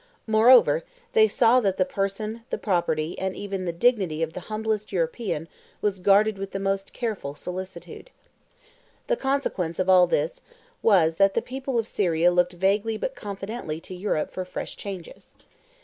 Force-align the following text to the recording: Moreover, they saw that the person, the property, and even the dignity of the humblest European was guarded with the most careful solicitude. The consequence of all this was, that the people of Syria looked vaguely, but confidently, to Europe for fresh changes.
Moreover, 0.25 0.83
they 1.13 1.27
saw 1.27 1.59
that 1.59 1.77
the 1.77 1.85
person, 1.85 2.41
the 2.49 2.57
property, 2.57 3.15
and 3.19 3.35
even 3.35 3.65
the 3.65 3.71
dignity 3.71 4.23
of 4.23 4.33
the 4.33 4.39
humblest 4.49 4.91
European 4.91 5.47
was 5.79 5.99
guarded 5.99 6.39
with 6.39 6.53
the 6.53 6.59
most 6.59 6.91
careful 6.91 7.35
solicitude. 7.35 8.09
The 9.05 9.15
consequence 9.15 9.77
of 9.77 9.89
all 9.89 10.07
this 10.07 10.41
was, 10.81 11.17
that 11.17 11.35
the 11.35 11.41
people 11.43 11.77
of 11.77 11.87
Syria 11.87 12.31
looked 12.31 12.53
vaguely, 12.53 12.97
but 12.97 13.13
confidently, 13.15 13.79
to 13.81 13.93
Europe 13.93 14.31
for 14.31 14.43
fresh 14.43 14.75
changes. 14.75 15.35